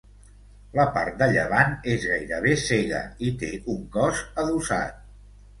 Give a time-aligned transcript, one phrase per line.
[0.77, 5.01] La part de llevant és gairebé cega i té un cos adossat.